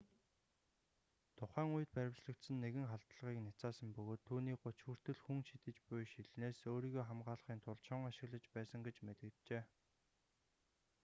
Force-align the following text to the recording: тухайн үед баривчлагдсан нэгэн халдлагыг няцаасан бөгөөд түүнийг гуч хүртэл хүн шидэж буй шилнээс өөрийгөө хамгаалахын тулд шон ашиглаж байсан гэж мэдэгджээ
тухайн 1.37 1.69
үед 1.75 1.89
баривчлагдсан 1.97 2.57
нэгэн 2.63 2.89
халдлагыг 2.89 3.39
няцаасан 3.43 3.89
бөгөөд 3.95 4.21
түүнийг 4.27 4.57
гуч 4.63 4.77
хүртэл 4.83 5.19
хүн 5.23 5.39
шидэж 5.49 5.77
буй 5.89 6.01
шилнээс 6.11 6.59
өөрийгөө 6.71 7.03
хамгаалахын 7.07 7.59
тулд 7.63 7.81
шон 7.87 8.01
ашиглаж 8.11 8.45
байсан 8.55 8.79
гэж 8.85 8.97
мэдэгджээ 9.07 9.63